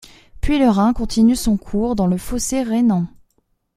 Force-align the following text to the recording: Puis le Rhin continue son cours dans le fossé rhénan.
Puis 0.41 0.57
le 0.57 0.67
Rhin 0.67 0.93
continue 0.93 1.35
son 1.35 1.57
cours 1.57 1.95
dans 1.95 2.07
le 2.07 2.17
fossé 2.17 2.63
rhénan. 2.63 3.05